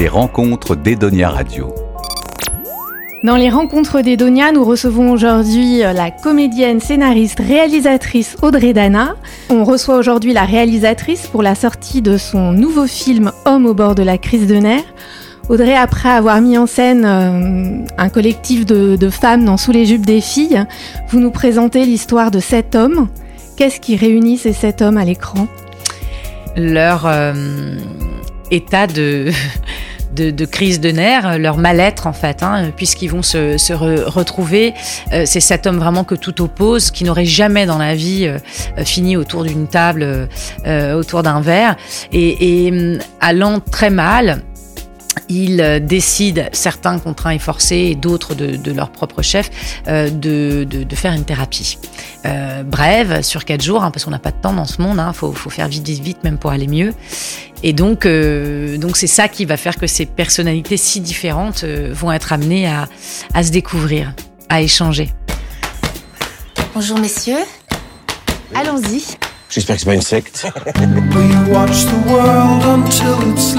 Les 0.00 0.08
rencontres 0.08 0.76
d'Edonia 0.76 1.28
Radio. 1.28 1.74
Dans 3.22 3.36
les 3.36 3.50
rencontres 3.50 4.00
d'Edonia, 4.00 4.50
nous 4.50 4.64
recevons 4.64 5.12
aujourd'hui 5.12 5.84
euh, 5.84 5.92
la 5.92 6.10
comédienne, 6.10 6.80
scénariste, 6.80 7.38
réalisatrice 7.38 8.38
Audrey 8.40 8.72
Dana. 8.72 9.16
On 9.50 9.62
reçoit 9.62 9.98
aujourd'hui 9.98 10.32
la 10.32 10.46
réalisatrice 10.46 11.26
pour 11.26 11.42
la 11.42 11.54
sortie 11.54 12.00
de 12.00 12.16
son 12.16 12.52
nouveau 12.52 12.86
film 12.86 13.30
Homme 13.44 13.66
au 13.66 13.74
bord 13.74 13.94
de 13.94 14.02
la 14.02 14.16
crise 14.16 14.46
de 14.46 14.54
nerfs. 14.54 14.90
Audrey, 15.50 15.76
après 15.76 16.08
avoir 16.08 16.40
mis 16.40 16.56
en 16.56 16.66
scène 16.66 17.04
euh, 17.04 17.84
un 17.98 18.08
collectif 18.08 18.64
de, 18.64 19.10
femmes 19.10 19.44
dans 19.44 19.58
Sous 19.58 19.72
les 19.72 19.84
jupes 19.84 20.06
des 20.06 20.22
filles, 20.22 20.64
vous 21.10 21.20
nous 21.20 21.30
présentez 21.30 21.84
l'histoire 21.84 22.30
de 22.30 22.40
sept 22.40 22.74
hommes. 22.74 23.08
Qu'est-ce 23.58 23.80
qui 23.80 23.96
réunit 23.96 24.38
ces 24.38 24.54
sept 24.54 24.80
hommes 24.80 24.96
à 24.96 25.04
l'écran? 25.04 25.46
Leur 26.56 27.04
euh, 27.04 27.34
état 28.50 28.86
de 28.86 29.30
de, 30.14 30.44
crise 30.44 30.80
de 30.80 30.90
nerfs, 30.90 31.38
leur 31.38 31.56
mal-être 31.56 32.06
en 32.06 32.12
fait, 32.12 32.42
hein, 32.42 32.70
puisqu'ils 32.76 33.08
vont 33.08 33.22
se, 33.22 33.72
retrouver. 33.72 34.74
Euh, 35.12 35.24
c'est 35.26 35.40
cet 35.40 35.66
homme 35.66 35.78
vraiment 35.78 36.04
que 36.04 36.14
tout 36.14 36.42
oppose, 36.42 36.90
qui 36.90 37.04
n'aurait 37.04 37.24
jamais 37.24 37.66
dans 37.66 37.78
la 37.78 37.94
vie 37.94 38.26
euh, 38.26 38.38
fini 38.84 39.16
autour 39.16 39.44
d'une 39.44 39.68
table, 39.68 40.28
euh, 40.66 40.94
autour 40.94 41.22
d'un 41.22 41.40
verre, 41.40 41.76
et, 42.12 42.66
et 42.66 42.70
hum, 42.70 42.98
allant 43.20 43.60
très 43.60 43.90
mal, 43.90 44.42
ils 45.30 45.60
euh, 45.60 45.78
décident, 45.78 46.42
certains 46.52 46.98
contraints 46.98 47.30
et 47.30 47.38
forcés 47.38 47.76
et 47.76 47.94
d'autres 47.94 48.34
de, 48.34 48.72
leur 48.72 48.90
propre 48.90 49.22
chef, 49.22 49.50
euh, 49.88 50.10
de, 50.10 50.94
faire 50.94 51.12
une 51.12 51.24
thérapie. 51.24 51.78
Euh, 52.26 52.62
brève, 52.62 53.22
sur 53.22 53.44
quatre 53.44 53.62
jours, 53.62 53.82
hein, 53.82 53.90
parce 53.90 54.04
qu'on 54.04 54.10
n'a 54.10 54.18
pas 54.18 54.32
de 54.32 54.40
temps 54.40 54.52
dans 54.52 54.66
ce 54.66 54.82
monde, 54.82 54.96
il 54.96 55.00
hein, 55.00 55.12
faut, 55.12 55.32
faire 55.32 55.68
vite, 55.68 55.86
vite, 55.86 56.02
vite, 56.02 56.24
même 56.24 56.36
pour 56.36 56.50
aller 56.50 56.66
mieux. 56.66 56.92
Et 57.62 57.72
donc, 57.72 58.06
donc 58.06 58.96
c'est 58.96 59.06
ça 59.06 59.28
qui 59.28 59.44
va 59.44 59.56
faire 59.56 59.76
que 59.76 59.86
ces 59.86 60.06
personnalités 60.06 60.76
si 60.76 61.00
différentes 61.00 61.64
vont 61.64 62.10
être 62.10 62.32
amenées 62.32 62.66
à, 62.66 62.88
à 63.34 63.42
se 63.42 63.50
découvrir, 63.50 64.14
à 64.48 64.62
échanger. 64.62 65.10
Bonjour 66.74 66.98
messieurs, 66.98 67.44
allons-y. 68.54 69.04
J'espère 69.50 69.74
que 69.76 69.80
c'est 69.80 69.86
pas 69.86 69.94
une 69.94 70.00
secte. 70.00 70.46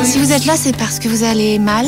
si 0.04 0.20
vous 0.20 0.32
êtes 0.32 0.46
là, 0.46 0.54
c'est 0.56 0.76
parce 0.78 1.00
que 1.00 1.10
vous 1.10 1.24
allez 1.26 1.60
mal. 1.60 1.86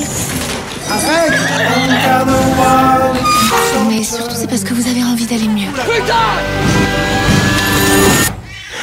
Mais 3.88 4.04
surtout, 4.04 4.36
c'est 4.36 4.50
parce 4.50 4.66
que 4.66 4.74
vous 4.74 4.88
avez 4.88 5.04
envie 5.06 5.26
d'aller 5.26 5.48
mieux. 5.48 5.70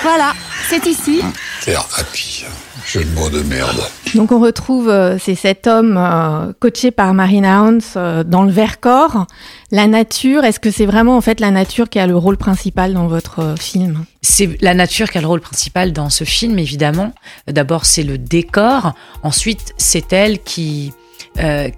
Voilà, 0.03 0.33
c'est 0.71 0.87
ici. 0.87 1.21
Terre 1.65 1.87
happy. 1.99 2.45
Jeu 2.87 3.05
de 3.05 3.11
mots 3.11 3.29
de 3.29 3.43
merde. 3.43 3.81
Donc 4.15 4.33
on 4.33 4.41
retrouve 4.41 4.89
euh, 4.89 5.19
ces 5.19 5.35
sept 5.35 5.67
hommes 5.67 5.97
euh, 5.99 6.53
coachés 6.59 6.91
par 6.91 7.13
Marina 7.13 7.63
Hans 7.63 7.79
euh, 7.97 8.25
dans 8.25 8.45
le 8.45 8.51
Vercors. 8.51 9.27
La 9.71 9.87
nature, 9.87 10.45
est-ce 10.45 10.59
que 10.59 10.71
c'est 10.71 10.87
vraiment 10.87 11.19
en 11.19 11.21
fait 11.21 11.39
la 11.39 11.51
nature 11.51 11.91
qui 11.91 11.99
a 11.99 12.07
le 12.07 12.17
rôle 12.17 12.39
principal 12.39 12.95
dans 12.95 13.09
votre 13.09 13.57
film? 13.61 14.07
C'est 14.23 14.57
la 14.63 14.73
nature 14.73 15.11
qui 15.11 15.19
a 15.19 15.21
le 15.21 15.27
rôle 15.27 15.43
principal 15.43 15.93
dans 15.93 16.09
ce 16.09 16.25
film, 16.25 16.59
évidemment. 16.59 17.13
D'abord 17.47 17.85
c'est 17.85 18.05
le 18.05 18.17
décor, 18.17 18.95
ensuite 19.23 19.75
c'est 19.77 20.13
elle 20.13 20.41
qui 20.41 20.93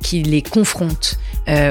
qui 0.02 0.22
les 0.22 0.42
confronte. 0.42 1.18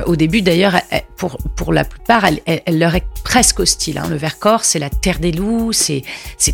au 0.06 0.16
début, 0.16 0.42
d'ailleurs, 0.42 0.80
pour, 1.18 1.38
pour 1.56 1.74
la 1.74 1.84
plupart, 1.84 2.24
elle, 2.24 2.40
elle, 2.46 2.80
leur 2.80 2.96
est 2.96 3.04
presque 3.24 3.60
hostile. 3.60 3.98
Hein. 3.98 4.08
Le 4.10 4.16
Vercors, 4.16 4.64
c'est 4.64 4.80
la 4.80 4.90
terre 4.90 5.20
des 5.20 5.32
loups, 5.32 5.74
c'est 5.74 6.04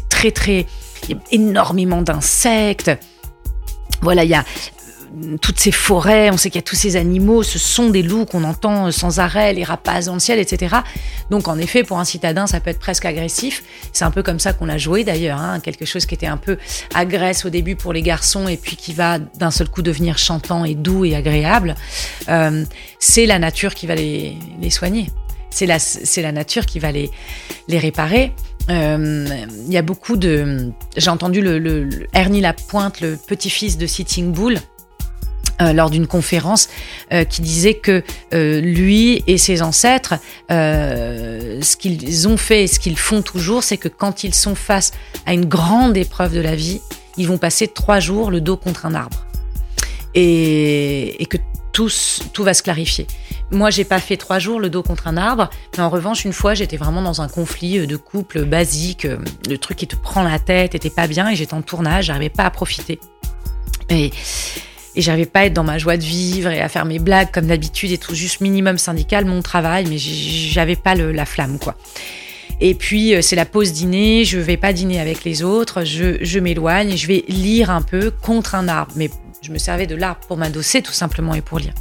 très, 0.10 0.32
très. 0.32 0.66
Il 1.04 1.12
y 1.12 1.14
a 1.14 1.22
énormément 1.32 2.02
d'insectes. 2.02 2.92
Voilà, 4.02 4.24
il 4.24 4.30
y 4.30 4.36
a 4.36 4.44
euh, 5.24 5.38
toutes 5.42 5.60
ces 5.60 5.72
forêts, 5.72 6.30
on 6.32 6.38
sait 6.38 6.50
qu'il 6.50 6.60
y 6.60 6.64
a 6.64 6.68
tous 6.68 6.76
ces 6.76 6.96
animaux, 6.96 7.44
ce 7.44 7.60
sont 7.60 7.90
des 7.90 8.04
loups 8.04 8.26
qu'on 8.26 8.44
entend 8.44 8.92
sans 8.92 9.20
arrêt, 9.20 9.54
les 9.54 9.64
rapaces 9.64 10.06
dans 10.06 10.14
le 10.14 10.20
ciel, 10.20 10.40
etc. 10.40 10.78
Donc 11.30 11.48
en 11.48 11.58
effet, 11.58 11.84
pour 11.84 12.00
un 12.00 12.06
citadin, 12.06 12.48
ça 12.48 12.60
peut 12.60 12.70
être 12.70 12.80
presque 12.80 13.06
agressif. 13.06 13.64
C'est 13.94 14.06
un 14.06 14.12
peu 14.12 14.24
comme 14.24 14.40
ça 14.40 14.54
qu'on 14.54 14.70
a 14.70 14.78
joué 14.78 15.04
d'ailleurs, 15.04 15.40
hein. 15.40 15.60
quelque 15.60 15.86
chose 15.86 16.06
qui 16.06 16.16
était 16.16 16.28
un 16.28 16.38
peu 16.38 16.58
agresse 16.94 17.46
au 17.46 17.50
début 17.50 17.76
pour 17.76 17.94
les 17.94 18.02
garçons 18.02 18.48
et 18.48 18.58
puis 18.58 18.76
qui 18.76 18.94
va 18.94 19.20
d'un 19.20 19.52
seul 19.52 19.70
coup 19.70 19.82
devenir 19.82 20.18
chantant 20.18 20.66
et 20.66 20.76
doux 20.76 21.06
et 21.06 21.16
agréable. 21.16 21.76
Euh, 22.30 22.64
c'est 23.00 23.26
la 23.26 23.40
nature 23.40 23.74
qui 23.74 23.88
va 23.88 23.96
les, 23.96 24.38
soigner. 24.70 25.10
C'est 25.50 25.66
la, 25.66 25.78
la 26.18 26.32
nature 26.32 26.66
qui 26.66 26.80
va 26.80 26.92
les, 26.92 27.10
les 27.68 27.80
réparer. 27.80 28.34
Euh, 28.70 29.46
il 29.66 29.72
y 29.72 29.78
a 29.78 29.82
beaucoup 29.82 30.18
de. 30.18 30.72
J'ai 30.96 31.10
entendu 31.10 31.42
le, 31.42 31.90
Ernie 32.14 32.42
Lapointe, 32.42 33.02
le 33.02 33.18
petit-fils 33.18 33.78
de 33.78 33.88
Sitting 33.88 34.32
Bull. 34.32 34.58
Euh, 35.60 35.74
lors 35.74 35.90
d'une 35.90 36.06
conférence 36.06 36.70
euh, 37.12 37.24
qui 37.24 37.42
disait 37.42 37.74
que 37.74 38.04
lui 38.32 39.24
et 39.26 39.40
ses 39.40 39.64
ancêtres, 39.64 40.14
ce 40.50 41.76
qu'ils 41.76 42.28
ont 42.28 42.38
fait 42.38 42.66
et 42.66 42.68
ce 42.68 42.80
qu'ils 42.80 42.98
font 42.98 43.24
toujours, 43.24 43.64
c'est 43.64 43.78
que 43.78 43.88
quand 43.88 44.24
ils 44.24 44.36
sont 44.36 44.54
face 44.54 44.92
à 45.26 45.34
une 45.34 45.46
grande 45.46 45.98
épreuve 45.98 46.36
de 46.36 46.42
la 46.42 46.54
vie, 46.54 46.80
ils 47.18 47.28
vont 47.28 47.40
passer 47.40 47.68
trois 47.68 48.00
jours 48.00 48.30
le 48.30 48.40
dos 48.40 48.56
contre 48.56 48.86
un 48.86 48.94
arbre. 48.94 49.26
Et 50.14 51.28
que 51.28 51.38
tout 51.74 52.44
va 52.44 52.54
se 52.54 52.62
clarifier. 52.62 53.08
Moi, 53.50 53.70
j'ai 53.70 53.86
pas 53.86 54.00
fait 54.00 54.18
trois 54.18 54.40
jours 54.40 54.60
le 54.60 54.70
dos 54.70 54.84
contre 54.84 55.08
un 55.08 55.16
arbre, 55.16 55.50
mais 55.78 55.84
en 55.84 55.90
revanche, 55.90 56.26
une 56.26 56.34
fois, 56.34 56.54
j'étais 56.54 56.76
vraiment 56.76 57.02
dans 57.02 57.22
un 57.22 57.30
conflit 57.30 57.80
euh, 57.80 57.86
de 57.86 57.96
couple 57.96 58.44
basique, 58.44 59.06
euh, 59.06 59.18
le 59.48 59.58
truc 59.58 59.78
qui 59.78 59.88
te 59.88 59.96
prend 59.96 60.24
la 60.24 60.38
tête, 60.38 60.76
était 60.76 60.90
pas 60.90 61.08
bien, 61.08 61.30
et 61.30 61.36
j'étais 61.36 61.54
en 61.54 61.62
tournage, 61.62 62.06
j'arrivais 62.06 62.30
pas 62.30 62.44
à 62.44 62.50
profiter. 62.50 63.00
Et, 63.90 64.12
et 64.96 65.02
j'arrivais 65.02 65.28
pas 65.28 65.42
à 65.42 65.46
être 65.46 65.54
dans 65.54 65.64
ma 65.64 65.78
joie 65.78 65.96
de 65.96 66.04
vivre 66.04 66.50
et 66.50 66.60
à 66.60 66.68
faire 66.68 66.84
mes 66.84 67.00
blagues 67.00 67.32
comme 67.32 67.48
d'habitude 67.48 67.92
et 67.92 67.98
tout, 67.98 68.16
juste 68.16 68.42
minimum 68.42 68.78
syndical, 68.78 69.24
mon 69.24 69.42
travail, 69.42 69.86
mais 69.88 69.98
j'avais 69.98 70.76
pas 70.76 70.96
la 70.96 71.26
flamme, 71.26 71.58
quoi. 71.58 71.76
Et 72.60 72.74
puis, 72.74 73.16
euh, 73.16 73.22
c'est 73.22 73.36
la 73.38 73.46
pause 73.46 73.72
dîner, 73.72 74.26
je 74.26 74.40
vais 74.40 74.58
pas 74.58 74.74
dîner 74.74 75.00
avec 75.00 75.24
les 75.24 75.44
autres, 75.44 75.86
je, 75.86 76.18
je 76.22 76.40
m'éloigne, 76.40 76.98
je 76.98 77.08
vais 77.08 77.24
lire 77.30 77.70
un 77.70 77.82
peu 77.82 78.12
contre 78.12 78.56
un 78.56 78.68
arbre, 78.68 78.92
mais 78.98 79.10
je 79.48 79.54
me 79.54 79.60
servais 79.60 79.88
de 79.88 79.96
l'arbre 79.96 80.20
pour 80.28 80.36
m'adosser 80.36 80.82
tout 80.82 80.92
simplement 80.92 81.34
et 81.34 81.40
pour 81.42 81.60
lire. 81.60 81.74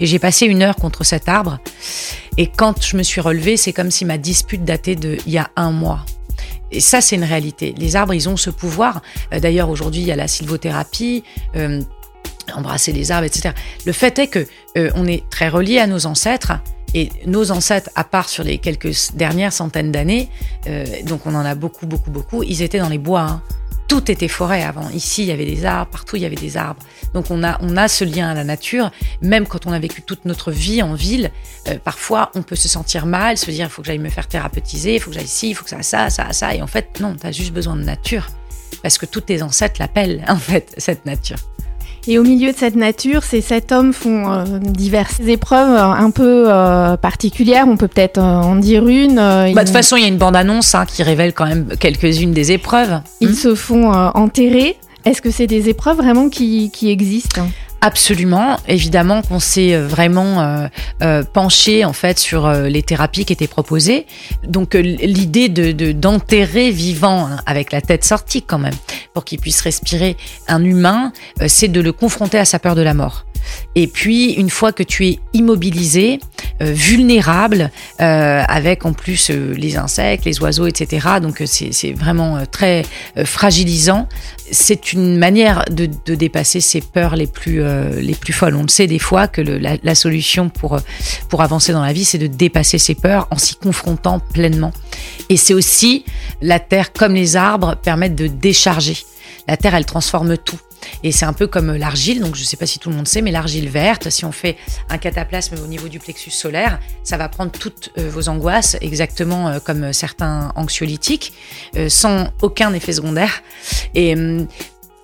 Et 0.00 0.06
j'ai 0.06 0.18
passé 0.18 0.44
une 0.44 0.62
heure 0.62 0.76
contre 0.76 1.02
cet 1.02 1.30
arbre. 1.30 1.58
Et 2.36 2.46
quand 2.46 2.82
je 2.82 2.96
me 2.98 3.02
suis 3.02 3.22
relevée, 3.22 3.56
c'est 3.56 3.72
comme 3.72 3.90
si 3.90 4.04
ma 4.04 4.18
dispute 4.18 4.64
datait 4.64 4.96
de 4.96 5.16
il 5.26 5.32
y 5.32 5.38
a 5.38 5.48
un 5.56 5.70
mois. 5.70 6.04
Et 6.70 6.80
ça, 6.80 7.00
c'est 7.00 7.16
une 7.16 7.24
réalité. 7.24 7.74
Les 7.78 7.96
arbres, 7.96 8.12
ils 8.12 8.28
ont 8.28 8.36
ce 8.36 8.50
pouvoir. 8.50 9.00
Euh, 9.32 9.40
d'ailleurs, 9.40 9.70
aujourd'hui, 9.70 10.02
il 10.02 10.06
y 10.06 10.12
a 10.12 10.16
la 10.16 10.28
sylvothérapie. 10.28 11.24
Euh, 11.56 11.80
embrasser 12.54 12.92
les 12.92 13.10
arbres, 13.10 13.26
etc. 13.26 13.54
Le 13.86 13.92
fait 13.92 14.18
est 14.20 14.28
que 14.28 14.46
euh, 14.76 14.90
on 14.94 15.06
est 15.06 15.28
très 15.30 15.48
relié 15.48 15.78
à 15.78 15.88
nos 15.88 16.06
ancêtres 16.06 16.52
et 16.94 17.10
nos 17.26 17.50
ancêtres, 17.50 17.90
à 17.96 18.04
part 18.04 18.28
sur 18.28 18.44
les 18.44 18.58
quelques 18.58 19.12
dernières 19.14 19.52
centaines 19.52 19.90
d'années, 19.90 20.28
donc 21.04 21.26
on 21.26 21.34
en 21.34 21.44
a 21.44 21.56
beaucoup, 21.56 21.86
beaucoup, 21.86 22.12
beaucoup, 22.12 22.44
ils 22.44 22.62
étaient 22.62 22.78
dans 22.78 22.88
les 22.88 22.98
bois. 22.98 23.22
Hein 23.22 23.42
tout 23.88 24.10
était 24.10 24.28
forêt 24.28 24.62
avant. 24.62 24.88
Ici, 24.90 25.22
il 25.22 25.28
y 25.28 25.32
avait 25.32 25.46
des 25.46 25.64
arbres, 25.64 25.90
partout 25.90 26.16
il 26.16 26.22
y 26.22 26.26
avait 26.26 26.36
des 26.36 26.56
arbres. 26.56 26.82
Donc 27.14 27.30
on 27.30 27.42
a, 27.44 27.58
on 27.60 27.76
a 27.76 27.88
ce 27.88 28.04
lien 28.04 28.28
à 28.28 28.34
la 28.34 28.44
nature, 28.44 28.90
même 29.22 29.46
quand 29.46 29.66
on 29.66 29.72
a 29.72 29.78
vécu 29.78 30.02
toute 30.02 30.24
notre 30.24 30.50
vie 30.50 30.82
en 30.82 30.94
ville. 30.94 31.30
Euh, 31.68 31.78
parfois, 31.82 32.30
on 32.34 32.42
peut 32.42 32.56
se 32.56 32.68
sentir 32.68 33.06
mal, 33.06 33.38
se 33.38 33.50
dire 33.50 33.66
il 33.66 33.70
faut 33.70 33.82
que 33.82 33.86
j'aille 33.86 33.98
me 33.98 34.10
faire 34.10 34.26
thérapeutiser, 34.26 34.96
il 34.96 35.00
faut 35.00 35.10
que 35.10 35.16
j'aille 35.16 35.24
ici, 35.24 35.50
il 35.50 35.54
faut 35.54 35.64
que 35.64 35.70
ça, 35.70 35.82
ça, 35.82 36.10
ça, 36.10 36.32
ça. 36.32 36.54
Et 36.54 36.62
en 36.62 36.66
fait, 36.66 37.00
non, 37.00 37.16
tu 37.16 37.26
as 37.26 37.32
juste 37.32 37.52
besoin 37.52 37.76
de 37.76 37.82
nature. 37.82 38.26
Parce 38.82 38.98
que 38.98 39.06
tous 39.06 39.22
tes 39.22 39.42
ancêtres 39.42 39.76
l'appellent, 39.78 40.24
en 40.28 40.36
fait, 40.36 40.74
cette 40.78 41.06
nature. 41.06 41.38
Et 42.08 42.18
au 42.18 42.22
milieu 42.22 42.52
de 42.52 42.56
cette 42.56 42.76
nature, 42.76 43.24
ces 43.24 43.40
sept 43.40 43.72
hommes 43.72 43.92
font 43.92 44.30
euh, 44.30 44.44
diverses 44.60 45.20
épreuves 45.26 45.70
euh, 45.70 45.82
un 45.82 46.10
peu 46.10 46.44
euh, 46.46 46.96
particulières. 46.96 47.66
On 47.68 47.76
peut 47.76 47.88
peut-être 47.88 48.20
en 48.20 48.56
dire 48.56 48.86
une. 48.86 49.16
Bah, 49.16 49.52
de 49.52 49.58
toute 49.60 49.68
façon, 49.70 49.96
il 49.96 50.02
y 50.02 50.04
a 50.04 50.08
une 50.08 50.18
bande-annonce 50.18 50.74
hein, 50.74 50.84
qui 50.86 51.02
révèle 51.02 51.32
quand 51.32 51.46
même 51.46 51.68
quelques-unes 51.80 52.32
des 52.32 52.52
épreuves. 52.52 53.00
Ils 53.20 53.30
hmm. 53.30 53.34
se 53.34 53.54
font 53.54 53.92
enterrer. 53.92 54.76
Est-ce 55.04 55.22
que 55.22 55.30
c'est 55.30 55.46
des 55.46 55.68
épreuves 55.68 55.96
vraiment 55.96 56.28
qui, 56.28 56.70
qui 56.70 56.90
existent? 56.90 57.46
Absolument, 57.86 58.56
évidemment 58.66 59.22
qu'on 59.22 59.38
s'est 59.38 59.72
euh, 59.72 59.86
vraiment 59.86 60.40
euh, 60.40 60.66
euh, 61.02 61.22
penché 61.22 61.84
en 61.84 61.92
fait 61.92 62.18
sur 62.18 62.50
les 62.50 62.82
thérapies 62.82 63.24
qui 63.24 63.32
étaient 63.32 63.46
proposées. 63.46 64.06
Donc 64.42 64.74
l'idée 64.74 65.48
de 65.48 65.92
d'enterrer 65.92 66.72
vivant 66.72 67.28
hein, 67.28 67.36
avec 67.46 67.70
la 67.70 67.80
tête 67.80 68.02
sortie 68.02 68.42
quand 68.42 68.58
même 68.58 68.74
pour 69.14 69.24
qu'il 69.24 69.38
puisse 69.38 69.60
respirer 69.60 70.16
un 70.48 70.64
humain, 70.64 71.12
c'est 71.46 71.68
de 71.68 71.80
le 71.80 71.92
confronter 71.92 72.38
à 72.38 72.44
sa 72.44 72.58
peur 72.58 72.74
de 72.74 72.82
la 72.82 72.92
mort. 72.92 73.24
Et 73.74 73.86
puis, 73.86 74.32
une 74.32 74.50
fois 74.50 74.72
que 74.72 74.82
tu 74.82 75.06
es 75.06 75.20
immobilisé, 75.32 76.18
vulnérable, 76.60 77.70
euh, 78.00 78.42
avec 78.48 78.86
en 78.86 78.92
plus 78.92 79.30
euh, 79.30 79.54
les 79.54 79.76
insectes, 79.76 80.24
les 80.24 80.40
oiseaux, 80.40 80.66
etc., 80.66 81.06
donc 81.20 81.42
c'est 81.46 81.92
vraiment 81.92 82.44
très 82.50 82.84
fragilisant, 83.24 84.08
c'est 84.50 84.92
une 84.92 85.16
manière 85.16 85.64
de, 85.70 85.86
dépasser 86.14 86.60
ces 86.60 86.80
peurs 86.80 87.16
les 87.16 87.26
plus, 87.26 87.62
les 88.00 88.14
plus 88.14 88.32
folles. 88.32 88.56
On 88.56 88.62
le 88.62 88.68
sait 88.68 88.86
des 88.86 88.98
fois 88.98 89.28
que 89.28 89.40
la, 89.40 89.76
la, 89.82 89.94
solution 89.94 90.48
pour, 90.48 90.78
pour 91.28 91.42
avancer 91.42 91.72
dans 91.72 91.82
la 91.82 91.92
vie, 91.92 92.04
c'est 92.04 92.18
de 92.18 92.26
dépasser 92.26 92.78
ces 92.78 92.94
peurs 92.94 93.26
en 93.30 93.38
s'y 93.38 93.56
confrontant 93.56 94.20
pleinement. 94.20 94.72
Et 95.28 95.36
c'est 95.36 95.54
aussi, 95.54 96.04
la 96.40 96.60
terre 96.60 96.92
comme 96.92 97.14
les 97.14 97.36
arbres 97.36 97.76
permettent 97.76 98.14
de 98.14 98.28
décharger. 98.28 98.96
La 99.48 99.56
terre, 99.56 99.74
elle 99.74 99.86
transforme 99.86 100.36
tout. 100.36 100.58
Et 101.02 101.12
c'est 101.12 101.24
un 101.24 101.32
peu 101.32 101.46
comme 101.46 101.74
l'argile, 101.74 102.20
donc 102.20 102.34
je 102.34 102.40
ne 102.40 102.46
sais 102.46 102.56
pas 102.56 102.66
si 102.66 102.78
tout 102.78 102.90
le 102.90 102.96
monde 102.96 103.08
sait, 103.08 103.22
mais 103.22 103.30
l'argile 103.30 103.68
verte, 103.68 104.10
si 104.10 104.24
on 104.24 104.32
fait 104.32 104.56
un 104.88 104.98
cataplasme 104.98 105.56
au 105.62 105.66
niveau 105.66 105.88
du 105.88 105.98
plexus 105.98 106.30
solaire, 106.30 106.80
ça 107.04 107.16
va 107.16 107.28
prendre 107.28 107.52
toutes 107.52 107.90
euh, 107.98 108.08
vos 108.10 108.28
angoisses, 108.28 108.76
exactement 108.80 109.48
euh, 109.48 109.58
comme 109.58 109.92
certains 109.92 110.52
anxiolytiques, 110.56 111.32
euh, 111.76 111.88
sans 111.88 112.28
aucun 112.42 112.72
effet 112.74 112.92
secondaire. 112.92 113.42
Et 113.94 114.14
hum, 114.14 114.46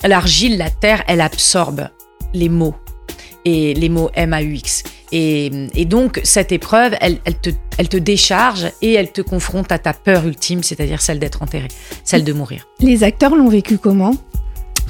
l'argile, 0.05 0.58
la 0.58 0.70
terre, 0.70 1.05
elle 1.06 1.20
absorbe 1.20 1.88
les 2.34 2.49
mots 2.49 2.75
et 3.44 3.75
les 3.75 3.88
mots 3.88 4.11
M-A-U-X. 4.14 4.84
Et, 5.11 5.50
et, 5.75 5.84
donc, 5.84 6.20
cette 6.25 6.52
épreuve, 6.52 6.94
elle 7.00 7.19
te 7.88 7.96
décharge 7.99 8.70
et 8.81 8.94
elle 8.94 9.12
te 9.12 9.20
confronte 9.20 9.70
à 9.70 9.79
ta 9.79 9.93
peur 9.93 10.26
ultime, 10.26 10.62
c'est-à-dire 10.62 11.02
celle 11.02 11.19
d'être 11.19 11.43
enterré, 11.43 11.69
celle 12.02 12.25
de 12.25 12.32
mourir. 12.32 12.67
Les 12.81 13.05
acteurs 13.05 13.34
l'ont 13.34 13.50
vécu 13.50 13.76
comment? 13.76 14.14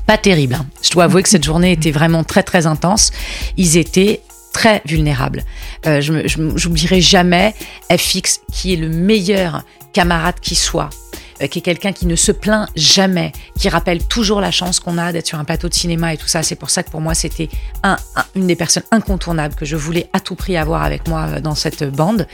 Pas 0.07 0.19
terrible. 0.19 0.55
Hein. 0.55 0.67
Je 0.83 0.91
dois 0.91 1.05
avouer 1.05 1.23
que 1.23 1.29
cette 1.29 1.45
journée 1.45 1.73
était 1.73 1.91
vraiment 1.91 2.25
très, 2.25 2.43
très 2.43 2.67
intense. 2.67 3.13
Ils 3.57 3.77
étaient 3.77 4.23
très 4.53 4.83
vulnérables. 4.85 5.45
Euh, 5.87 6.01
je 6.01 6.13
J'oublierai 6.57 7.01
jamais 7.01 7.55
FX, 7.91 8.41
qui 8.53 8.75
est 8.75 8.77
le 8.77 8.89
meilleur 8.89 9.65
camarade 9.93 10.37
qui 10.41 10.55
soit 10.55 10.91
euh, 11.43 11.47
qui 11.47 11.59
est 11.59 11.63
quelqu'un 11.63 11.93
qui 11.93 12.07
ne 12.07 12.17
se 12.17 12.33
plaint 12.33 12.69
jamais, 12.77 13.33
qui 13.59 13.69
rappelle 13.69 14.05
toujours 14.07 14.41
la 14.41 14.51
chance 14.51 14.81
qu'on 14.81 14.99
a 14.99 15.13
d'être 15.13 15.27
sur 15.27 15.39
un 15.39 15.45
plateau 15.45 15.69
de 15.69 15.75
cinéma 15.75 16.15
et 16.15 16.17
tout 16.17 16.29
ça. 16.29 16.43
C'est 16.43 16.57
pour 16.57 16.71
ça 16.71 16.83
que 16.83 16.91
pour 16.91 17.01
moi, 17.01 17.15
c'était 17.15 17.49
un, 17.83 17.97
une 18.37 18.47
des 18.47 18.57
personnes 18.57 18.85
incontournables 18.91 19.55
que 19.55 19.65
je 19.65 19.77
voulais 19.77 20.09
à 20.13 20.21
tout 20.21 20.35
prix 20.35 20.57
avoir 20.57 20.83
avec 20.83 21.09
moi 21.09 21.27
euh, 21.29 21.41
dans 21.41 21.55
cette 21.55 21.85
bande. 21.85 22.27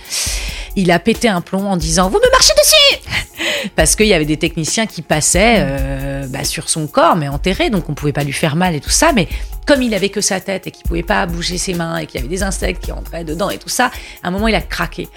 Il 0.77 0.91
a 0.91 0.99
pété 0.99 1.29
un 1.29 1.41
plomb 1.41 1.69
en 1.69 1.77
disant 1.77 2.09
Vous 2.09 2.19
me 2.19 2.31
marchez 2.31 2.53
dessus 2.59 3.69
Parce 3.77 3.97
qu'il 3.97 4.07
y 4.07 4.15
avait 4.15 4.25
des 4.25 4.37
techniciens 4.37 4.87
qui 4.87 5.03
passaient 5.03 5.57
euh, 5.59 6.08
bah, 6.29 6.45
sur 6.45 6.69
son 6.69 6.87
corps, 6.87 7.17
mais 7.17 7.29
enterré, 7.29 7.71
donc 7.71 7.89
on 7.89 7.95
pouvait 7.95 8.13
pas 8.13 8.25
lui 8.25 8.33
faire 8.33 8.57
mal 8.57 8.75
et 8.75 8.81
tout 8.81 8.91
ça. 8.91 9.13
Mais 9.13 9.29
comme 9.67 9.83
il 9.83 9.95
avait 9.95 10.09
que 10.09 10.21
sa 10.21 10.41
tête 10.41 10.67
et 10.67 10.71
qu'il 10.71 10.85
pouvait 10.85 11.03
pas 11.03 11.27
bouger 11.27 11.59
ses 11.59 11.75
mains 11.75 11.99
et 11.99 12.07
qu'il 12.07 12.17
y 12.17 12.19
avait 12.21 12.29
des 12.29 12.43
insectes 12.43 12.85
qui 12.85 12.93
rentraient 12.93 13.25
dedans 13.25 13.51
et 13.51 13.59
tout 13.59 13.69
ça, 13.69 13.91
à 14.23 14.29
un 14.29 14.31
moment, 14.31 14.49
il 14.49 14.55
a 14.55 14.61
craqué. 14.61 15.09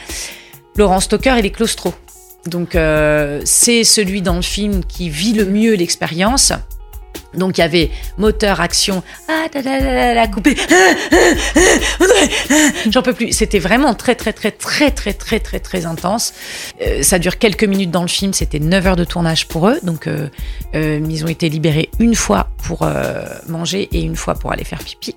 Laurent 0.75 0.99
Stoker, 0.99 1.37
il 1.37 1.45
est 1.45 1.51
claustro. 1.51 1.93
Donc 2.47 2.75
euh, 2.75 3.41
c'est 3.45 3.83
celui 3.83 4.21
dans 4.21 4.35
le 4.35 4.41
film 4.41 4.83
qui 4.85 5.09
vit 5.09 5.33
le 5.33 5.45
mieux 5.45 5.75
l'expérience. 5.75 6.53
Donc 7.33 7.57
il 7.57 7.61
y 7.61 7.63
avait 7.63 7.89
moteur, 8.17 8.61
action, 8.61 9.03
ah, 9.27 9.45
la 9.53 10.27
coupé, 10.27 10.55
j'en 12.89 13.01
peux 13.01 13.13
plus. 13.13 13.31
C'était 13.31 13.59
vraiment 13.59 13.93
très 13.93 14.15
très 14.15 14.33
très 14.33 14.51
très 14.51 14.91
très 14.91 15.13
très 15.13 15.39
très 15.39 15.59
très 15.59 15.85
intense. 15.85 16.33
Euh, 16.81 17.03
ça 17.03 17.19
dure 17.19 17.37
quelques 17.37 17.63
minutes 17.63 17.91
dans 17.91 18.01
le 18.01 18.07
film, 18.07 18.33
c'était 18.33 18.59
9 18.59 18.87
heures 18.87 18.95
de 18.95 19.05
tournage 19.05 19.47
pour 19.47 19.67
eux, 19.69 19.79
donc 19.83 20.07
euh, 20.07 20.27
euh, 20.75 20.99
ils 21.09 21.23
ont 21.23 21.29
été 21.29 21.49
libérés 21.49 21.89
une 21.99 22.15
fois 22.15 22.49
pour 22.63 22.87
manger 23.47 23.89
et 23.91 24.01
une 24.01 24.15
fois 24.15 24.35
pour 24.35 24.51
aller 24.51 24.63
faire 24.63 24.79
pipi. 24.79 25.15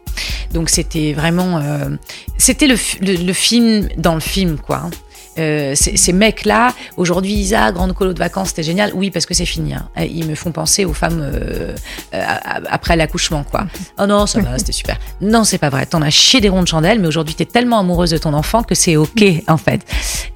Donc 0.52 0.70
c'était 0.70 1.12
vraiment, 1.12 1.60
c'était 2.38 2.66
le, 2.66 2.76
le, 3.00 3.14
le, 3.24 3.32
film 3.32 3.88
dans 3.96 4.14
le 4.14 4.20
film 4.20 4.58
quoi. 4.58 4.82
Hein. 4.84 4.90
Euh, 5.38 5.74
ces 5.74 6.12
mecs-là, 6.12 6.72
aujourd'hui, 6.96 7.32
Isa, 7.32 7.72
grande 7.72 7.92
colo 7.92 8.12
de 8.12 8.18
vacances, 8.18 8.48
c'était 8.48 8.62
génial. 8.62 8.92
Oui, 8.94 9.10
parce 9.10 9.26
que 9.26 9.34
c'est 9.34 9.46
fini. 9.46 9.74
Hein. 9.74 9.88
Ils 9.98 10.26
me 10.26 10.34
font 10.34 10.52
penser 10.52 10.84
aux 10.84 10.92
femmes 10.92 11.20
euh, 11.20 11.74
euh, 12.14 12.24
après 12.70 12.96
l'accouchement, 12.96 13.44
quoi. 13.44 13.66
Oh 13.98 14.06
non, 14.06 14.26
ça 14.26 14.40
va, 14.40 14.58
c'était 14.58 14.72
super. 14.72 14.98
Non, 15.20 15.44
c'est 15.44 15.58
pas 15.58 15.70
vrai. 15.70 15.86
T'en 15.86 16.02
as 16.02 16.10
chié 16.10 16.40
des 16.40 16.48
ronds 16.48 16.62
de 16.62 16.68
chandelle, 16.68 16.98
mais 16.98 17.06
aujourd'hui, 17.06 17.34
t'es 17.34 17.44
tellement 17.44 17.78
amoureuse 17.78 18.10
de 18.10 18.18
ton 18.18 18.34
enfant 18.34 18.62
que 18.62 18.74
c'est 18.74 18.96
OK, 18.96 19.24
en 19.48 19.56
fait. 19.56 19.82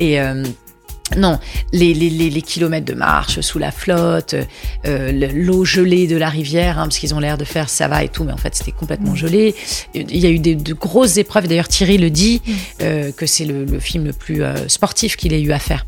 Et. 0.00 0.18
Non, 1.16 1.38
les, 1.72 1.94
les, 1.94 2.10
les, 2.10 2.42
kilomètres 2.42 2.84
de 2.86 2.94
marche 2.94 3.40
sous 3.40 3.58
la 3.58 3.70
flotte, 3.70 4.34
euh, 4.86 5.30
l'eau 5.34 5.64
gelée 5.64 6.06
de 6.06 6.16
la 6.16 6.28
rivière, 6.28 6.78
hein, 6.78 6.84
parce 6.84 6.98
qu'ils 6.98 7.14
ont 7.14 7.20
l'air 7.20 7.38
de 7.38 7.44
faire 7.44 7.68
ça 7.70 7.88
va 7.88 8.04
et 8.04 8.08
tout, 8.08 8.24
mais 8.24 8.32
en 8.32 8.36
fait 8.36 8.54
c'était 8.54 8.72
complètement 8.72 9.14
gelé. 9.14 9.54
Il 9.94 10.16
y 10.16 10.26
a 10.26 10.30
eu 10.30 10.38
des, 10.38 10.54
de 10.54 10.74
grosses 10.74 11.16
épreuves, 11.16 11.48
d'ailleurs 11.48 11.68
Thierry 11.68 11.98
le 11.98 12.10
dit, 12.10 12.42
euh, 12.82 13.10
que 13.12 13.26
c'est 13.26 13.46
le, 13.46 13.64
le, 13.64 13.80
film 13.80 14.04
le 14.04 14.12
plus 14.12 14.42
euh, 14.42 14.68
sportif 14.68 15.16
qu'il 15.16 15.32
ait 15.32 15.42
eu 15.42 15.52
à 15.52 15.58
faire. 15.58 15.86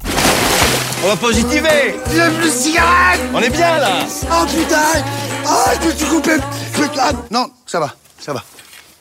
On 1.04 1.08
va 1.08 1.16
positiver. 1.16 1.94
Il 2.08 2.14
n'y 2.14 2.20
a 2.20 2.30
plus 2.30 2.46
de 2.46 2.50
cigarettes 2.54 3.20
On 3.32 3.40
est 3.40 3.50
bien 3.50 3.78
là. 3.78 4.06
Oh 4.30 4.46
putain. 4.46 5.02
Oh, 5.46 5.70
je 5.80 5.86
me 5.86 5.94
suis 5.94 6.06
coupé. 6.06 6.32
Putain 6.74 7.12
Non, 7.30 7.50
ça 7.66 7.80
va, 7.80 7.94
ça 8.18 8.32
va. 8.32 8.44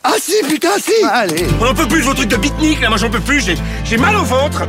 Ah 0.03 0.13
si, 0.17 0.33
putain, 0.47 0.77
si 0.81 0.93
Allez 1.11 1.45
On 1.59 1.65
n'en 1.65 1.73
peut 1.73 1.87
plus 1.87 1.99
de 1.99 2.05
vos 2.05 2.13
trucs 2.13 2.29
de 2.29 2.37
pique-nique, 2.37 2.79
là, 2.81 2.87
moi 2.89 2.97
j'en 2.97 3.09
peux 3.09 3.19
plus, 3.19 3.43
j'ai 3.83 3.97
mal 3.97 4.15
au 4.15 4.23
ventre 4.23 4.63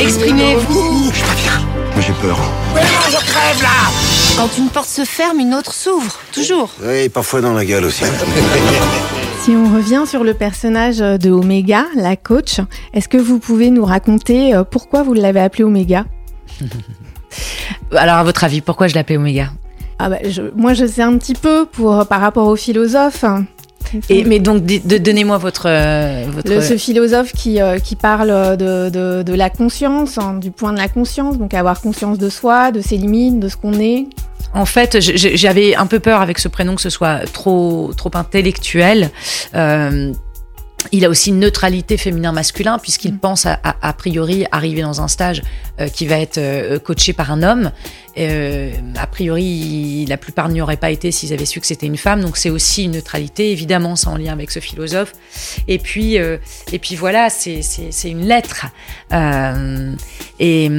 Exprimez-vous 0.00 1.12
Je 1.12 1.22
préviens 1.22 1.60
Moi 1.92 2.00
j'ai 2.00 2.12
peur. 2.14 2.38
Mais 2.74 2.80
moi, 2.80 3.08
je 3.10 3.16
crève, 3.26 3.62
là 3.62 3.90
Quand 4.36 4.48
une 4.56 4.68
porte 4.68 4.88
se 4.88 5.04
ferme, 5.04 5.38
une 5.40 5.54
autre 5.54 5.74
s'ouvre. 5.74 6.18
Toujours. 6.32 6.70
Oui, 6.82 7.08
parfois 7.10 7.40
dans 7.42 7.52
la 7.52 7.64
gueule 7.64 7.84
aussi. 7.84 8.04
Si 9.42 9.50
on 9.50 9.74
revient 9.74 10.04
sur 10.08 10.24
le 10.24 10.32
personnage 10.32 11.00
de 11.00 11.30
Omega, 11.30 11.84
la 11.96 12.16
coach, 12.16 12.60
est-ce 12.94 13.08
que 13.08 13.18
vous 13.18 13.38
pouvez 13.38 13.68
nous 13.68 13.84
raconter 13.84 14.54
euh, 14.54 14.64
pourquoi 14.64 15.02
vous 15.02 15.12
l'avez 15.12 15.40
appelé 15.40 15.64
Omega? 15.64 16.06
Alors, 17.94 18.14
à 18.14 18.24
votre 18.24 18.42
avis, 18.44 18.62
pourquoi 18.62 18.88
je 18.88 18.94
l'appelais 18.94 19.18
Omega? 19.18 19.50
Ah 19.98 20.08
bah, 20.08 20.16
je, 20.26 20.40
Moi, 20.56 20.72
je 20.72 20.86
sais 20.86 21.02
un 21.02 21.18
petit 21.18 21.34
peu 21.34 21.66
pour, 21.66 22.06
par 22.06 22.22
rapport 22.22 22.46
au 22.46 22.56
philosophe. 22.56 23.26
Et, 24.08 24.24
mais 24.24 24.38
donc, 24.38 24.64
donnez-moi 24.64 25.38
votre, 25.38 25.66
euh, 25.68 26.24
votre... 26.30 26.50
Le, 26.50 26.60
ce 26.60 26.76
philosophe 26.76 27.32
qui, 27.32 27.60
euh, 27.60 27.78
qui 27.78 27.96
parle 27.96 28.56
de, 28.56 28.90
de, 28.90 29.22
de 29.22 29.34
la 29.34 29.50
conscience, 29.50 30.18
hein, 30.18 30.34
du 30.34 30.50
point 30.50 30.72
de 30.72 30.78
la 30.78 30.88
conscience, 30.88 31.38
donc 31.38 31.54
avoir 31.54 31.80
conscience 31.80 32.18
de 32.18 32.28
soi, 32.28 32.72
de 32.72 32.80
ses 32.80 32.96
limites, 32.96 33.40
de 33.40 33.48
ce 33.48 33.56
qu'on 33.56 33.74
est. 33.74 34.06
En 34.52 34.66
fait, 34.66 35.00
j'avais 35.00 35.74
un 35.74 35.86
peu 35.86 35.98
peur 35.98 36.20
avec 36.20 36.38
ce 36.38 36.46
prénom 36.48 36.76
que 36.76 36.82
ce 36.82 36.90
soit 36.90 37.20
trop, 37.32 37.92
trop 37.96 38.10
intellectuel. 38.14 39.10
Euh, 39.54 40.12
il 40.92 41.04
a 41.04 41.08
aussi 41.08 41.30
une 41.30 41.40
neutralité 41.40 41.96
féminin-masculin 41.96 42.78
puisqu'il 42.78 43.14
mmh. 43.14 43.18
pense 43.18 43.46
a 43.46 43.92
priori 43.94 44.44
arriver 44.52 44.82
dans 44.82 45.00
un 45.00 45.08
stage 45.08 45.42
euh, 45.73 45.73
qui 45.92 46.06
va 46.06 46.18
être 46.18 46.38
euh, 46.38 46.78
coaché 46.78 47.12
par 47.12 47.30
un 47.32 47.42
homme. 47.42 47.70
Euh, 48.16 48.70
a 48.96 49.06
priori, 49.08 50.06
la 50.08 50.16
plupart 50.16 50.48
n'y 50.48 50.60
auraient 50.60 50.76
pas 50.76 50.90
été 50.90 51.10
s'ils 51.10 51.32
avaient 51.32 51.46
su 51.46 51.60
que 51.60 51.66
c'était 51.66 51.86
une 51.86 51.96
femme. 51.96 52.20
Donc 52.20 52.36
c'est 52.36 52.50
aussi 52.50 52.84
une 52.84 52.92
neutralité, 52.92 53.50
évidemment, 53.50 53.96
c'est 53.96 54.06
en 54.06 54.16
lien 54.16 54.32
avec 54.32 54.50
ce 54.50 54.60
philosophe. 54.60 55.14
Et 55.66 55.78
puis, 55.78 56.18
euh, 56.18 56.36
et 56.72 56.78
puis 56.78 56.94
voilà, 56.94 57.28
c'est 57.30 57.60
une 58.04 58.26
lettre. 58.26 58.66
Euh, 59.12 59.92
et, 60.38 60.70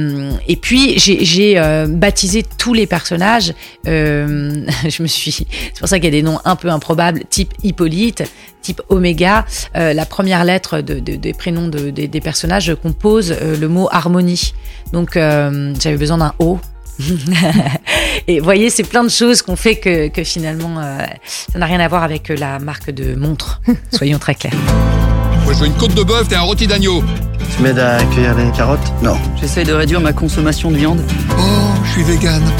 et 0.48 0.56
puis 0.56 0.98
j'ai 0.98 1.84
baptisé 1.88 2.42
tous 2.42 2.74
les 2.74 2.86
personnages. 2.86 3.52
je 3.84 5.02
me 5.02 5.06
suis, 5.06 5.32
c'est 5.32 5.78
pour 5.78 5.88
ça 5.88 5.96
qu'il 5.96 6.06
y 6.06 6.08
a 6.08 6.10
des 6.10 6.22
noms 6.22 6.40
un 6.44 6.56
peu 6.56 6.70
improbables, 6.70 7.24
type 7.28 7.52
Hippolyte, 7.62 8.24
type 8.62 8.82
Oméga. 8.88 9.44
la 9.74 10.06
première 10.06 10.44
lettre 10.44 10.80
de, 10.80 10.98
de, 10.98 11.16
des 11.16 11.34
prénoms 11.34 11.68
de, 11.68 11.90
de, 11.90 12.06
des 12.06 12.20
personnages 12.20 12.74
compose 12.82 13.34
le 13.40 13.68
mot 13.68 13.88
harmonie. 13.90 14.52
Donc 14.92 15.14
j'avais 15.14 15.96
besoin 15.96 16.18
d'un 16.18 16.34
O 16.38 16.58
et 18.28 18.38
vous 18.38 18.44
voyez, 18.44 18.70
c'est 18.70 18.82
plein 18.82 19.04
de 19.04 19.10
choses 19.10 19.42
qu'on 19.42 19.56
fait 19.56 19.76
que, 19.76 20.08
que 20.08 20.24
finalement, 20.24 20.78
euh, 20.78 21.04
ça 21.52 21.58
n'a 21.58 21.66
rien 21.66 21.80
à 21.80 21.88
voir 21.88 22.02
avec 22.02 22.28
la 22.28 22.58
marque 22.58 22.90
de 22.90 23.14
montre. 23.14 23.60
Soyons 23.92 24.18
très 24.18 24.34
clairs. 24.34 24.54
Moi, 25.44 25.52
je 25.52 25.58
veux 25.60 25.66
une 25.66 25.74
côte 25.74 25.94
de 25.94 26.02
bœuf 26.02 26.30
et 26.32 26.34
un 26.34 26.40
rôti 26.40 26.66
d'agneau. 26.66 27.04
Tu 27.54 27.62
m'aides 27.62 27.78
à 27.78 27.98
cueillir 28.14 28.34
les 28.34 28.50
carottes? 28.50 28.92
Non. 29.02 29.16
J'essaye 29.40 29.64
de 29.64 29.72
réduire 29.72 30.00
ma 30.00 30.12
consommation 30.12 30.70
de 30.70 30.76
viande. 30.76 31.00
Oh, 31.38 31.42
je 31.84 31.90
suis 31.92 32.02
végane. 32.02 32.50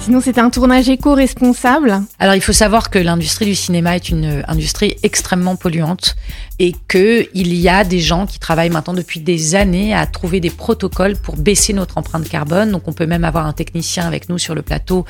Sinon, 0.00 0.20
c'est 0.22 0.38
un 0.38 0.48
tournage 0.48 0.88
éco-responsable. 0.88 2.00
Alors, 2.18 2.34
il 2.34 2.40
faut 2.40 2.54
savoir 2.54 2.88
que 2.88 2.98
l'industrie 2.98 3.44
du 3.44 3.54
cinéma 3.54 3.96
est 3.96 4.08
une 4.08 4.42
industrie 4.48 4.96
extrêmement 5.02 5.56
polluante 5.56 6.16
et 6.60 6.74
qu'il 6.88 7.54
y 7.54 7.68
a 7.68 7.82
des 7.82 7.98
gens 7.98 8.26
qui 8.26 8.38
travaillent 8.38 8.70
maintenant 8.70 8.94
depuis 8.94 9.18
des 9.18 9.56
années 9.56 9.94
à 9.94 10.06
trouver 10.06 10.38
des 10.38 10.50
protocoles 10.50 11.16
pour 11.16 11.36
baisser 11.36 11.72
notre 11.72 11.98
empreinte 11.98 12.28
carbone. 12.28 12.70
Donc, 12.70 12.86
on 12.86 12.92
peut 12.92 13.06
même 13.06 13.24
avoir 13.24 13.46
un 13.46 13.52
technicien 13.52 14.06
avec 14.06 14.28
nous 14.28 14.38
sur 14.38 14.54
le 14.54 14.62
plateau 14.62 15.04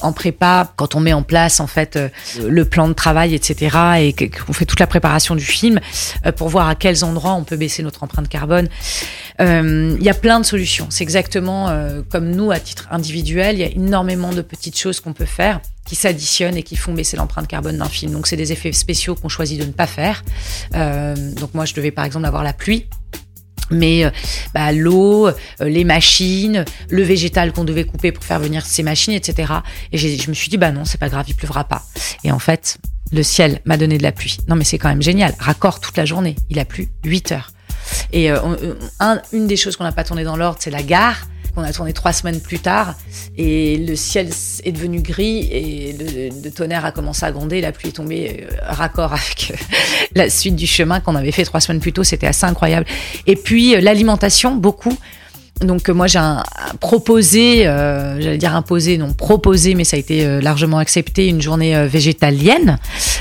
en 0.00 0.12
prépa 0.12 0.72
quand 0.76 0.94
on 0.94 1.00
met 1.00 1.12
en 1.12 1.22
place 1.22 1.60
en 1.60 1.66
fait 1.66 1.98
le 2.40 2.64
plan 2.64 2.88
de 2.88 2.94
travail, 2.94 3.34
etc. 3.34 3.76
et 3.98 4.12
qu'on 4.30 4.52
fait 4.52 4.64
toute 4.64 4.80
la 4.80 4.86
préparation 4.86 5.34
du 5.34 5.44
film 5.44 5.80
euh, 6.26 6.32
pour 6.32 6.48
voir 6.48 6.68
à 6.68 6.74
quels 6.74 7.04
endroits 7.04 7.34
on 7.34 7.44
peut 7.44 7.56
baisser 7.56 7.82
notre 7.82 8.02
empreinte 8.02 8.28
carbone. 8.28 8.68
Euh, 9.40 9.96
il 9.98 10.04
y 10.04 10.10
a 10.10 10.14
plein 10.14 10.40
de 10.40 10.44
solutions. 10.44 10.86
C'est 10.90 11.04
exactement 11.04 11.68
euh, 11.68 12.02
comme 12.08 12.30
nous 12.30 12.50
à 12.50 12.58
titre 12.58 12.88
individuel. 12.90 13.56
Il 13.56 13.60
y 13.60 13.64
a 13.64 13.70
énormément 13.70 14.32
de 14.32 14.42
petites 14.42 14.78
choses 14.78 15.00
qu'on 15.00 15.12
peut 15.12 15.24
faire 15.24 15.60
qui 15.86 15.96
s'additionnent 15.96 16.56
et 16.56 16.62
qui 16.62 16.76
font 16.76 16.94
baisser 16.94 17.16
l'empreinte 17.16 17.48
carbone 17.48 17.78
d'un 17.78 17.88
film. 17.88 18.12
Donc 18.12 18.26
c'est 18.26 18.36
des 18.36 18.52
effets 18.52 18.72
spéciaux 18.72 19.14
qu'on 19.14 19.28
choisit 19.28 19.60
de 19.60 19.66
ne 19.66 19.72
pas 19.72 19.86
faire. 19.86 20.24
Euh, 20.74 21.14
donc 21.34 21.54
moi 21.54 21.64
je 21.64 21.74
devais 21.74 21.90
par 21.90 22.04
exemple 22.04 22.26
avoir 22.26 22.44
la 22.44 22.52
pluie 22.52 22.86
mais 23.70 24.04
bah, 24.52 24.70
l'eau, 24.70 25.30
les 25.60 25.84
machines, 25.84 26.66
le 26.90 27.02
végétal 27.02 27.52
qu'on 27.52 27.64
devait 27.64 27.84
couper 27.84 28.12
pour 28.12 28.22
faire 28.22 28.38
venir 28.38 28.66
ces 28.66 28.82
machines, 28.82 29.14
etc. 29.14 29.50
Et 29.92 29.98
je 29.98 30.28
me 30.28 30.34
suis 30.34 30.50
dit, 30.50 30.58
bah 30.58 30.72
non, 30.72 30.84
c'est 30.84 30.98
pas 30.98 31.08
grave, 31.08 31.24
il 31.28 31.34
pleuvra 31.34 31.64
pas. 31.64 31.82
Et 32.22 32.30
en 32.30 32.38
fait, 32.38 32.76
le 33.12 33.22
ciel 33.22 33.60
m'a 33.64 33.76
donné 33.76 33.98
de 33.98 34.02
la 34.02 34.12
pluie. 34.12 34.38
Non, 34.48 34.56
mais 34.56 34.64
c'est 34.64 34.78
quand 34.78 34.88
même 34.88 35.02
génial. 35.02 35.34
Raccord 35.38 35.80
toute 35.80 35.96
la 35.96 36.04
journée. 36.04 36.36
Il 36.50 36.58
a 36.58 36.64
plu 36.64 36.88
8 37.04 37.32
heures. 37.32 37.52
Et 38.12 38.30
euh, 38.30 38.38
un, 39.00 39.20
une 39.32 39.46
des 39.46 39.56
choses 39.56 39.76
qu'on 39.76 39.84
n'a 39.84 39.92
pas 39.92 40.04
tourné 40.04 40.24
dans 40.24 40.36
l'ordre, 40.36 40.58
c'est 40.60 40.70
la 40.70 40.82
gare. 40.82 41.26
Qu'on 41.54 41.62
a 41.62 41.72
tourné 41.72 41.92
trois 41.92 42.12
semaines 42.12 42.40
plus 42.40 42.58
tard. 42.58 42.94
Et 43.36 43.76
le 43.76 43.96
ciel 43.96 44.28
est 44.64 44.72
devenu 44.72 45.00
gris 45.00 45.48
et 45.50 45.94
le, 45.98 46.50
tonnerre 46.50 46.84
a 46.84 46.92
commencé 46.92 47.24
à 47.24 47.32
gronder. 47.32 47.60
La 47.60 47.72
pluie 47.72 47.88
est 47.88 47.92
tombée 47.92 48.46
euh, 48.50 48.54
raccord 48.62 49.12
avec 49.12 49.52
la 50.14 50.28
suite 50.30 50.56
du 50.56 50.66
chemin 50.66 51.00
qu'on 51.00 51.14
avait 51.14 51.32
fait 51.32 51.44
trois 51.44 51.60
semaines 51.60 51.80
plus 51.80 51.92
tôt. 51.92 52.04
C'était 52.04 52.26
assez 52.26 52.46
incroyable. 52.46 52.86
Et 53.26 53.36
puis 53.36 53.74
euh, 53.74 53.80
l'alimentation, 53.80 54.54
beaucoup. 54.54 54.96
Donc 55.60 55.88
euh, 55.88 55.92
moi 55.92 56.06
j'ai 56.06 56.20
proposé, 56.80 57.64
j'allais 57.64 58.38
dire 58.38 58.56
imposé, 58.56 58.98
non 58.98 59.12
proposé, 59.12 59.74
mais 59.74 59.84
ça 59.84 59.96
a 59.96 60.00
été 60.00 60.40
largement 60.40 60.78
accepté, 60.78 61.28
une 61.28 61.40
journée 61.40 61.86
végétalienne, 61.86 62.78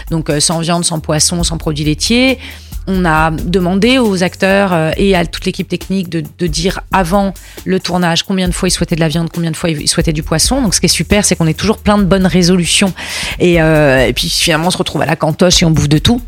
donc 0.09 0.31
sans 0.39 0.59
viande, 0.59 0.83
sans 0.83 0.99
poisson, 0.99 1.43
sans 1.43 1.57
produits 1.57 1.85
laitiers. 1.85 2.39
On 2.87 3.05
a 3.05 3.31
demandé 3.31 3.99
aux 3.99 4.23
acteurs 4.23 4.73
euh, 4.73 4.91
et 4.97 5.15
à 5.15 5.25
toute 5.25 5.45
l'équipe 5.45 5.67
technique 5.67 6.09
de, 6.09 6.47
dire 6.47 6.81
avant 6.91 7.33
le 7.65 7.79
tournage 7.79 8.23
combien 8.23 8.47
de 8.47 8.53
fois 8.53 8.67
ils 8.67 8.71
souhaitaient 8.71 8.95
de 8.95 8.99
la 8.99 9.07
viande, 9.07 9.29
combien 9.33 9.51
de 9.51 9.55
fois 9.55 9.69
ils 9.69 9.87
souhaitaient 9.87 10.13
du 10.13 10.23
poisson. 10.23 10.61
Donc 10.61 10.73
ce 10.73 10.79
qui 10.79 10.87
est 10.87 10.89
super, 10.89 11.23
c'est 11.23 11.35
qu'on 11.35 11.47
est 11.47 11.57
toujours 11.57 11.77
plein 11.77 11.97
de 11.97 12.03
bonnes 12.03 12.25
résolutions. 12.25 12.93
Et, 13.39 13.61
euh, 13.61 14.07
et 14.07 14.13
puis 14.13 14.29
finalement 14.29 14.67
on 14.67 14.71
se 14.71 14.77
retrouve 14.77 15.01
à 15.01 15.05
la 15.05 15.15
cantoche 15.15 15.61
et 15.61 15.65
on 15.65 15.71
bouffe 15.71 15.89
de 15.89 15.99
tout. 15.99 16.21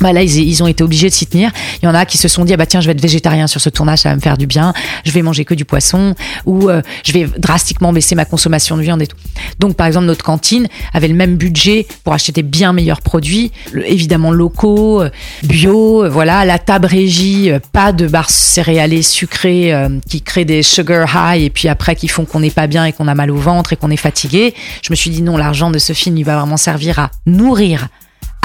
Bah 0.00 0.12
là, 0.12 0.22
ils, 0.22 0.36
ils 0.38 0.62
ont 0.62 0.66
été 0.66 0.84
obligés 0.84 1.08
de 1.08 1.14
s'y 1.14 1.26
tenir. 1.26 1.50
Il 1.82 1.86
y 1.86 1.88
en 1.88 1.94
a 1.94 2.04
qui 2.04 2.18
se 2.18 2.28
sont 2.28 2.44
dit, 2.44 2.52
ah 2.52 2.56
bah 2.56 2.66
tiens, 2.66 2.80
je 2.80 2.86
vais 2.86 2.92
être 2.92 3.00
végétarien 3.00 3.46
sur 3.46 3.60
ce 3.60 3.70
tournage, 3.70 4.00
ça 4.00 4.10
va 4.10 4.16
me 4.16 4.20
faire 4.20 4.36
du 4.36 4.46
bien. 4.46 4.74
Je 5.04 5.10
vais 5.12 5.22
manger 5.22 5.44
que 5.44 5.54
du 5.54 5.64
poisson 5.64 6.14
ou 6.44 6.68
euh, 6.68 6.82
je 7.04 7.12
vais 7.12 7.26
drastiquement 7.38 7.92
baisser 7.92 8.14
ma 8.14 8.24
consommation 8.24 8.76
de 8.76 8.82
viande 8.82 9.02
et 9.02 9.06
tout. 9.06 9.16
Donc, 9.58 9.74
par 9.74 9.86
exemple, 9.86 10.06
notre 10.06 10.24
cantine 10.24 10.68
avait 10.92 11.08
le 11.08 11.14
même 11.14 11.36
budget 11.36 11.86
pour 12.04 12.12
acheter 12.12 12.32
des 12.32 12.42
bien 12.42 12.72
meilleurs 12.72 13.00
produits, 13.00 13.52
évidemment 13.86 14.30
locaux, 14.32 15.02
euh, 15.02 15.10
bio. 15.42 16.04
euh, 16.04 16.08
Voilà, 16.08 16.44
la 16.44 16.58
table 16.58 16.86
régie, 16.86 17.50
euh, 17.50 17.58
pas 17.72 17.92
de 17.92 18.06
barres 18.06 18.30
céréalées 18.30 19.02
sucrées 19.02 19.72
euh, 19.72 19.88
qui 20.08 20.20
créent 20.22 20.44
des 20.44 20.62
sugar 20.62 21.08
high 21.14 21.42
et 21.42 21.50
puis 21.50 21.68
après 21.68 21.96
qui 21.96 22.08
font 22.08 22.24
qu'on 22.24 22.40
n'est 22.40 22.50
pas 22.50 22.66
bien 22.66 22.84
et 22.84 22.92
qu'on 22.92 23.08
a 23.08 23.14
mal 23.14 23.30
au 23.30 23.36
ventre 23.36 23.72
et 23.72 23.76
qu'on 23.76 23.90
est 23.90 23.96
fatigué. 23.96 24.54
Je 24.82 24.92
me 24.92 24.96
suis 24.96 25.10
dit 25.10 25.22
non, 25.22 25.36
l'argent 25.36 25.70
de 25.70 25.78
ce 25.78 25.92
film, 25.92 26.16
il 26.18 26.24
va 26.24 26.36
vraiment 26.38 26.56
servir 26.56 26.98
à 26.98 27.10
nourrir 27.26 27.88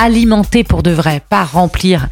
alimenter 0.02 0.64
pour 0.64 0.84
de 0.84 0.92
vrai, 0.92 1.22
pas 1.30 1.44
remplir. 1.44 2.08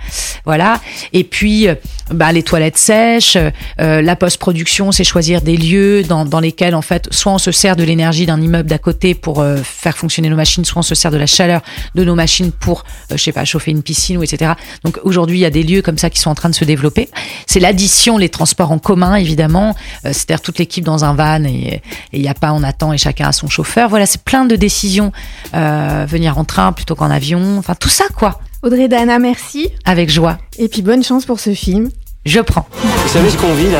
Voilà. 0.46 0.80
Et 1.14 1.24
puis, 1.24 1.68
euh, 1.68 1.76
bah, 2.12 2.32
les 2.32 2.44
toilettes 2.44 2.78
sèches, 2.78 3.38
euh, 3.80 4.02
la 4.02 4.16
post-production, 4.16 4.92
c'est 4.92 5.04
choisir 5.04 5.42
des 5.42 5.58
lieux 5.58 6.04
dans, 6.04 6.26
dans 6.26 6.40
lesquels, 6.40 6.76
en 6.76 6.82
fait, 6.82 7.08
soit 7.12 7.34
on 7.34 7.38
se 7.38 7.52
sert 7.52 7.76
de 7.76 7.84
l'énergie 7.84 8.26
d'un 8.26 8.42
immeuble 8.42 8.70
d'à 8.70 8.78
côté 8.78 9.14
pour 9.14 9.42
euh, 9.42 9.58
faire 9.58 9.98
fonctionner 9.98 10.30
nos 10.30 10.36
machines, 10.36 10.66
soit 10.66 10.80
on 10.80 10.84
se 10.84 10.96
sert 10.96 11.12
de 11.12 11.18
la 11.18 11.26
chaleur 11.28 11.62
de 11.96 12.04
nos 12.04 12.16
machines 12.16 12.52
pour, 12.52 12.84
euh, 13.12 13.18
je 13.18 13.24
sais 13.24 13.32
pas, 13.32 13.46
chauffer 13.46 13.72
une 13.72 13.84
piscine 13.84 14.18
ou 14.18 14.24
etc. 14.24 14.54
Donc 14.84 15.00
aujourd'hui, 15.04 15.38
il 15.38 15.42
y 15.42 15.46
a 15.46 15.50
des 15.50 15.64
lieux 15.64 15.82
comme 15.82 15.98
ça 15.98 16.10
qui 16.10 16.20
sont 16.20 16.30
en 16.30 16.36
train 16.36 16.50
de 16.50 16.56
se 16.56 16.66
développer. 16.66 17.10
C'est 17.46 17.60
l'addition, 17.60 18.18
les 18.18 18.30
transports 18.30 18.72
en 18.72 18.80
commun, 18.80 19.16
évidemment. 19.16 19.76
Euh, 20.06 20.14
C'est-à-dire 20.14 20.42
toute 20.42 20.58
l'équipe 20.58 20.84
dans 20.84 21.06
un 21.06 21.14
van 21.14 21.44
et 21.44 21.82
il 22.14 22.22
n'y 22.22 22.30
a 22.30 22.34
pas 22.34 22.54
on 22.54 22.64
attend 22.64 22.94
et 22.94 22.98
chacun 22.98 23.28
a 23.28 23.32
son 23.32 23.48
chauffeur. 23.48 23.90
Voilà, 23.90 24.06
c'est 24.06 24.22
plein 24.24 24.46
de 24.46 24.56
décisions. 24.56 25.12
Euh, 25.54 26.06
venir 26.08 26.38
en 26.38 26.46
train 26.46 26.72
plutôt 26.72 26.96
qu'en 26.96 27.10
avion. 27.10 27.58
Enfin, 27.58 27.76
tout 27.80 27.90
ça, 27.90 28.06
quoi. 28.16 28.40
Audrey 28.62 28.88
Dana, 28.88 29.20
merci. 29.20 29.70
Avec 29.86 30.10
joie. 30.10 30.38
Et 30.58 30.68
puis 30.68 30.82
bonne 30.82 31.04
chance 31.04 31.26
pour 31.26 31.40
ce 31.40 31.54
film. 31.54 31.90
Je 32.26 32.42
prends. 32.42 32.68
Vous 32.84 33.10
savez 33.10 33.30
ce 33.30 33.38
qu'on 33.38 33.54
vit 33.54 33.72
là? 33.72 33.80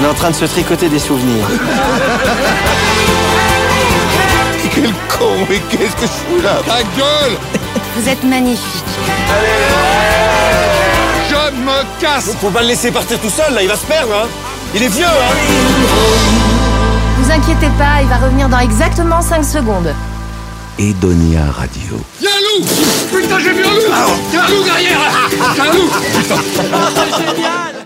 On 0.00 0.04
est 0.04 0.08
en 0.08 0.14
train 0.14 0.30
de 0.30 0.34
se 0.34 0.44
tricoter 0.46 0.88
des 0.88 0.98
souvenirs. 0.98 1.44
Quel 4.74 4.92
con, 5.18 5.46
mais 5.48 5.58
qu'est-ce 5.70 5.96
que 5.96 6.02
je 6.02 6.06
fous 6.06 6.40
là? 6.42 6.60
Ta 6.66 6.82
gueule 6.96 7.36
Vous 7.96 8.08
êtes 8.08 8.22
magnifique. 8.24 8.84
Je 11.28 11.50
me 11.56 12.00
casse 12.00 12.34
Faut 12.40 12.50
pas 12.50 12.62
le 12.62 12.68
laisser 12.68 12.90
partir 12.90 13.18
tout 13.20 13.30
seul, 13.30 13.52
là, 13.54 13.62
il 13.62 13.68
va 13.68 13.76
se 13.76 13.86
perdre, 13.86 14.12
hein 14.14 14.28
Il 14.74 14.82
est 14.82 14.88
vieux, 14.88 15.04
hein 15.06 15.34
Vous 17.18 17.30
inquiétez 17.30 17.70
pas, 17.78 18.00
il 18.02 18.08
va 18.08 18.16
revenir 18.18 18.48
dans 18.48 18.60
exactement 18.60 19.20
5 19.20 19.44
secondes. 19.44 19.92
Edonia 20.78 21.50
Radio. 21.50 22.00
Y'a 22.20 22.30
un 22.30 22.60
loup 22.60 22.66
Putain, 23.10 23.38
j'ai 23.38 23.52
vu 23.52 23.64
un 23.64 23.74
loup 23.74 23.92
Y'a 24.32 24.44
un 24.44 24.48
loup 24.48 24.64
derrière 24.64 25.00
Y'a 25.56 25.62
un 25.62 25.72
loup 25.72 25.90
Putain 26.16 26.34
oh, 26.38 26.78
C'est 26.94 27.34
génial 27.34 27.79